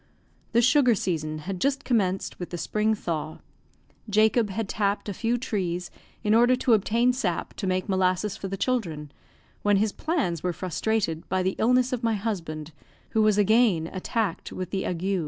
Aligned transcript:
The 0.53 0.63
sugar 0.63 0.95
season 0.95 1.37
had 1.45 1.61
just 1.61 1.83
commenced 1.83 2.39
with 2.39 2.49
the 2.49 2.57
spring 2.57 2.95
thaw; 2.95 3.37
Jacob 4.09 4.49
had 4.49 4.67
tapped 4.67 5.07
a 5.07 5.13
few 5.13 5.37
trees 5.37 5.91
in 6.23 6.33
order 6.33 6.55
to 6.55 6.73
obtain 6.73 7.13
sap 7.13 7.53
to 7.57 7.67
make 7.67 7.87
molasses 7.87 8.35
for 8.35 8.47
the 8.47 8.57
children, 8.57 9.11
when 9.61 9.77
his 9.77 9.91
plans 9.91 10.41
were 10.41 10.53
frustrated 10.53 11.29
by 11.29 11.43
the 11.43 11.55
illness 11.59 11.93
of 11.93 12.01
my 12.01 12.15
husband, 12.15 12.71
who 13.11 13.21
was 13.21 13.37
again 13.37 13.91
attacked 13.93 14.51
with 14.51 14.71
the 14.71 14.87
ague. 14.87 15.19